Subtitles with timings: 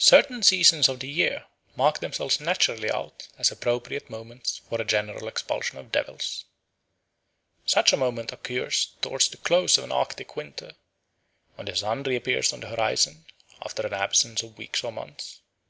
[0.00, 1.44] Certain seasons of the year
[1.76, 6.46] mark themselves naturally out as appropriate moments for a general expulsion of devils.
[7.66, 10.72] Such a moment occurs towards the close of an Arctic winter,
[11.56, 13.26] when the sun reappears on the horizon
[13.62, 15.42] after an absence of weeks or months.